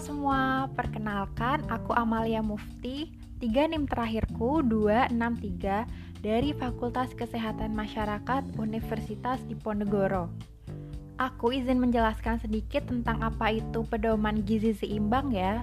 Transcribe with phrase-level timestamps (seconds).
[0.00, 5.84] Semua, perkenalkan aku Amalia Mufti, tiga NIM terakhirku 263
[6.24, 10.32] dari Fakultas Kesehatan Masyarakat Universitas Diponegoro.
[11.20, 15.60] Aku izin menjelaskan sedikit tentang apa itu pedoman gizi seimbang ya.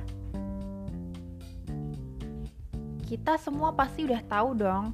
[3.09, 4.93] Kita semua pasti udah tahu dong,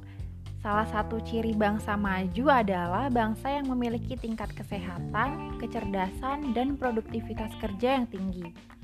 [0.64, 8.00] salah satu ciri bangsa maju adalah bangsa yang memiliki tingkat kesehatan, kecerdasan, dan produktivitas kerja
[8.00, 8.75] yang tinggi.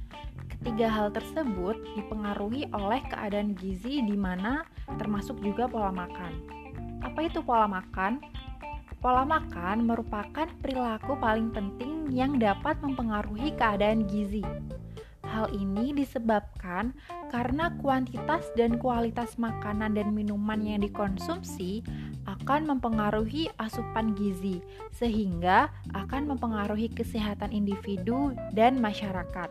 [0.62, 4.62] Ketiga hal tersebut dipengaruhi oleh keadaan gizi di mana
[4.95, 6.38] termasuk juga pola makan.
[7.02, 8.23] Apa itu pola makan?
[9.02, 14.47] Pola makan merupakan perilaku paling penting yang dapat mempengaruhi keadaan gizi.
[15.27, 16.95] Hal ini disebabkan
[17.35, 21.83] karena kuantitas dan kualitas makanan dan minuman yang dikonsumsi
[22.30, 24.63] akan mempengaruhi asupan gizi,
[24.95, 29.51] sehingga akan mempengaruhi kesehatan individu dan masyarakat.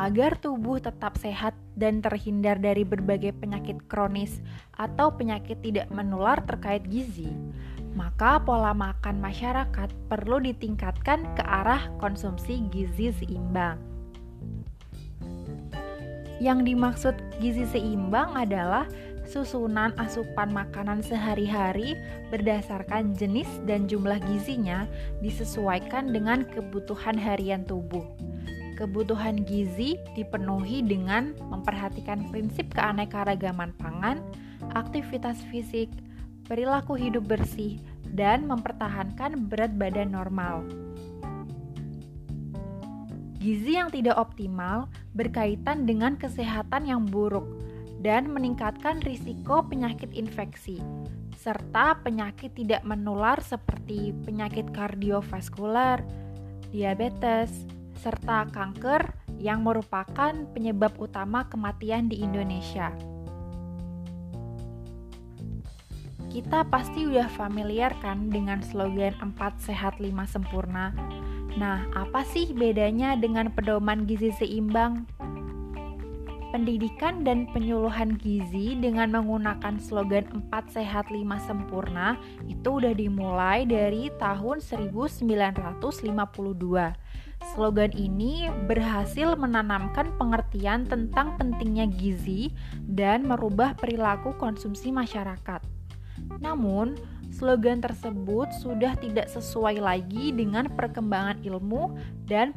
[0.00, 4.40] Agar tubuh tetap sehat dan terhindar dari berbagai penyakit kronis
[4.72, 7.28] atau penyakit tidak menular terkait gizi,
[7.92, 13.76] maka pola makan masyarakat perlu ditingkatkan ke arah konsumsi gizi seimbang.
[16.40, 17.14] Yang dimaksud
[17.44, 18.88] gizi seimbang adalah
[19.28, 21.92] susunan asupan makanan sehari-hari
[22.32, 24.88] berdasarkan jenis dan jumlah gizinya
[25.20, 28.08] disesuaikan dengan kebutuhan harian tubuh
[28.80, 34.24] kebutuhan gizi dipenuhi dengan memperhatikan prinsip keanekaragaman pangan,
[34.72, 35.92] aktivitas fisik,
[36.48, 37.76] perilaku hidup bersih,
[38.16, 40.64] dan mempertahankan berat badan normal.
[43.36, 47.44] Gizi yang tidak optimal berkaitan dengan kesehatan yang buruk
[48.00, 50.80] dan meningkatkan risiko penyakit infeksi,
[51.36, 56.04] serta penyakit tidak menular seperti penyakit kardiovaskular,
[56.68, 57.64] diabetes,
[58.00, 62.96] serta kanker yang merupakan penyebab utama kematian di Indonesia.
[66.30, 70.94] Kita pasti udah familiar kan dengan slogan 4 sehat 5 sempurna.
[71.58, 75.10] Nah, apa sih bedanya dengan pedoman gizi seimbang?
[76.54, 82.14] Pendidikan dan penyuluhan gizi dengan menggunakan slogan 4 sehat 5 sempurna
[82.46, 87.09] itu udah dimulai dari tahun 1952
[87.40, 92.52] Slogan ini berhasil menanamkan pengertian tentang pentingnya gizi
[92.84, 95.64] dan merubah perilaku konsumsi masyarakat.
[96.38, 97.00] Namun,
[97.32, 101.96] slogan tersebut sudah tidak sesuai lagi dengan perkembangan ilmu
[102.28, 102.52] dan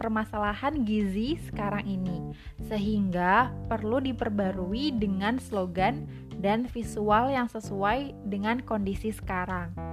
[0.00, 2.32] permasalahan gizi sekarang ini,
[2.66, 6.08] sehingga perlu diperbarui dengan slogan
[6.40, 9.89] dan visual yang sesuai dengan kondisi sekarang.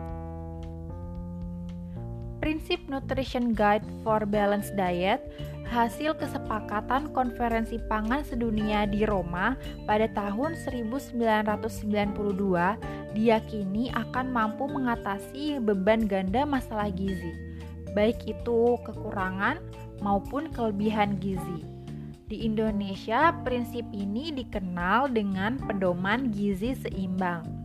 [2.48, 5.20] Prinsip Nutrition Guide for Balanced Diet
[5.68, 11.12] hasil kesepakatan konferensi pangan sedunia di Roma pada tahun 1992
[13.20, 17.36] diyakini akan mampu mengatasi beban ganda masalah gizi,
[17.92, 19.60] baik itu kekurangan
[20.00, 21.68] maupun kelebihan gizi.
[22.32, 27.57] Di Indonesia, prinsip ini dikenal dengan pedoman gizi seimbang.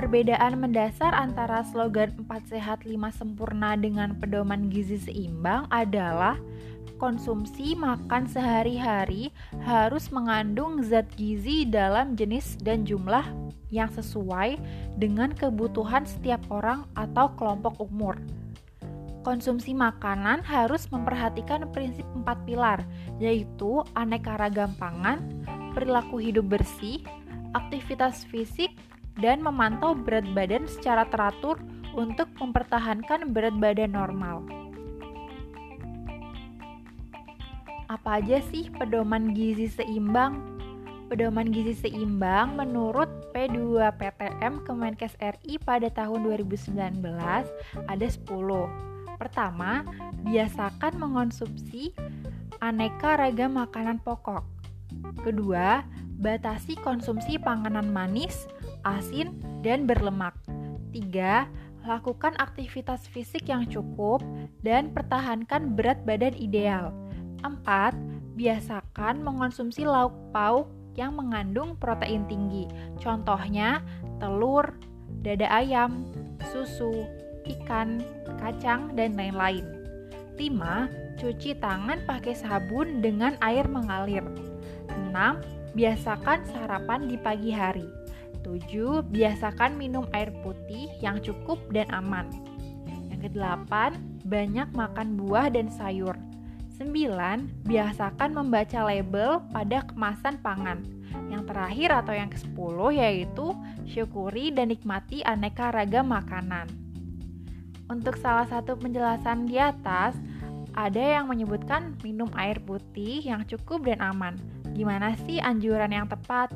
[0.00, 6.40] Perbedaan mendasar antara slogan 4 sehat 5 sempurna dengan pedoman gizi seimbang adalah
[6.96, 9.28] konsumsi makan sehari-hari
[9.60, 13.28] harus mengandung zat gizi dalam jenis dan jumlah
[13.68, 14.56] yang sesuai
[14.96, 18.16] dengan kebutuhan setiap orang atau kelompok umur.
[19.20, 22.80] Konsumsi makanan harus memperhatikan prinsip empat pilar,
[23.20, 25.20] yaitu aneka ragam pangan,
[25.76, 27.04] perilaku hidup bersih,
[27.52, 28.72] aktivitas fisik,
[29.20, 31.60] dan memantau berat badan secara teratur
[31.94, 34.44] untuk mempertahankan berat badan normal.
[37.90, 40.38] Apa aja sih pedoman gizi seimbang?
[41.10, 47.02] Pedoman gizi seimbang menurut P2PTM Kemenkes RI pada tahun 2019
[47.90, 49.18] ada 10.
[49.18, 49.82] Pertama,
[50.22, 51.90] biasakan mengonsumsi
[52.62, 54.46] aneka ragam makanan pokok.
[55.26, 55.82] Kedua,
[56.22, 58.46] batasi konsumsi panganan manis,
[58.84, 60.36] asin, dan berlemak.
[60.92, 61.46] 3.
[61.86, 64.20] Lakukan aktivitas fisik yang cukup
[64.60, 66.92] dan pertahankan berat badan ideal.
[67.40, 67.96] 4.
[68.36, 70.68] Biasakan mengonsumsi lauk pauk
[70.98, 72.68] yang mengandung protein tinggi.
[73.00, 73.80] Contohnya
[74.20, 74.76] telur,
[75.24, 76.04] dada ayam,
[76.52, 77.08] susu,
[77.48, 78.04] ikan,
[78.40, 79.64] kacang, dan lain-lain.
[80.36, 80.88] 5.
[81.20, 84.24] Cuci tangan pakai sabun dengan air mengalir.
[85.12, 85.12] 6.
[85.76, 87.99] Biasakan sarapan di pagi hari.
[88.42, 89.04] 7.
[89.08, 92.28] Biasakan minum air putih yang cukup dan aman.
[93.12, 96.16] Yang kedelapan, banyak makan buah dan sayur.
[96.80, 97.68] 9.
[97.68, 100.80] Biasakan membaca label pada kemasan pangan.
[101.28, 103.46] Yang terakhir atau yang ke-10 yaitu
[103.84, 106.70] syukuri dan nikmati aneka ragam makanan.
[107.90, 110.14] Untuk salah satu penjelasan di atas,
[110.78, 114.38] ada yang menyebutkan minum air putih yang cukup dan aman.
[114.72, 116.54] Gimana sih anjuran yang tepat?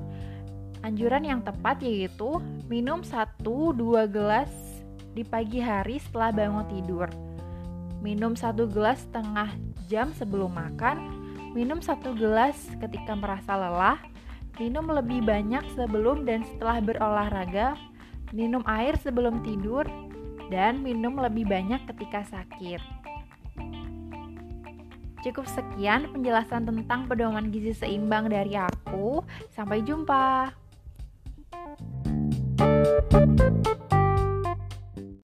[0.85, 3.41] Anjuran yang tepat yaitu minum 1-2
[4.13, 4.53] gelas
[5.17, 7.09] di pagi hari setelah bangun tidur.
[8.05, 9.49] Minum 1 gelas setengah
[9.89, 11.01] jam sebelum makan,
[11.57, 13.97] minum 1 gelas ketika merasa lelah,
[14.61, 17.81] minum lebih banyak sebelum dan setelah berolahraga,
[18.37, 19.89] minum air sebelum tidur,
[20.53, 22.85] dan minum lebih banyak ketika sakit.
[25.25, 29.25] Cukup sekian penjelasan tentang pedoman gizi seimbang dari aku.
[29.49, 30.64] Sampai jumpa.